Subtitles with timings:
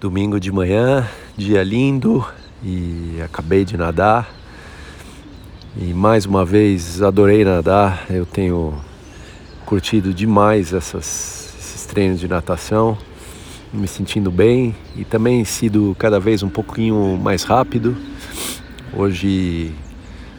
[0.00, 2.26] Domingo de manhã, dia lindo
[2.62, 4.28] e acabei de nadar.
[5.80, 8.04] E mais uma vez adorei nadar.
[8.10, 8.74] Eu tenho
[9.64, 12.98] curtido demais essas, esses treinos de natação,
[13.72, 17.96] me sentindo bem e também sido cada vez um pouquinho mais rápido.
[18.92, 19.72] Hoje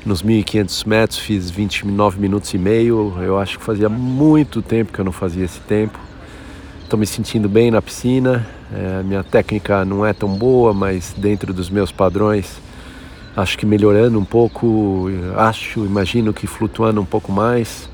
[0.06, 3.16] nos 1.500 metros fiz 29 minutos e meio.
[3.20, 5.98] Eu acho que fazia muito tempo que eu não fazia esse tempo.
[6.86, 8.46] Estou me sentindo bem na piscina.
[8.72, 12.62] É, minha técnica não é tão boa, mas dentro dos meus padrões,
[13.36, 15.08] acho que melhorando um pouco.
[15.36, 17.90] Acho, imagino que flutuando um pouco mais.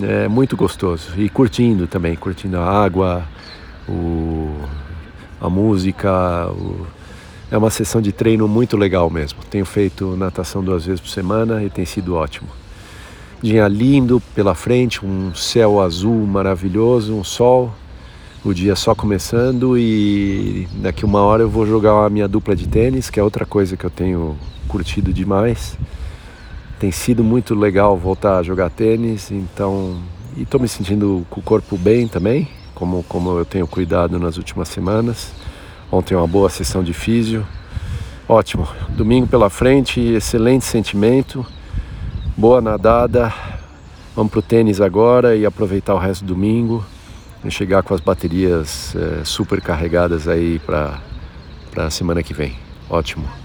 [0.00, 3.24] É muito gostoso e curtindo também, curtindo a água,
[3.88, 4.48] o,
[5.40, 6.46] a música.
[6.52, 6.86] O,
[7.50, 9.40] é uma sessão de treino muito legal mesmo.
[9.50, 12.48] Tenho feito natação duas vezes por semana e tem sido ótimo.
[13.42, 17.74] Dia lindo pela frente, um céu azul maravilhoso, um sol
[18.44, 22.68] o dia só começando e daqui uma hora eu vou jogar a minha dupla de
[22.68, 24.36] tênis, que é outra coisa que eu tenho
[24.68, 25.78] curtido demais.
[26.78, 29.96] Tem sido muito legal voltar a jogar tênis, então
[30.36, 34.36] e estou me sentindo com o corpo bem também, como como eu tenho cuidado nas
[34.36, 35.32] últimas semanas.
[35.90, 37.46] Ontem uma boa sessão de físio.
[38.28, 38.68] Ótimo.
[38.90, 41.46] Domingo pela frente, excelente sentimento.
[42.36, 43.32] Boa nadada.
[44.14, 46.84] Vamos pro tênis agora e aproveitar o resto do domingo
[47.50, 51.00] chegar com as baterias é, super carregadas aí para
[51.76, 52.56] a semana que vem.
[52.88, 53.43] Ótimo.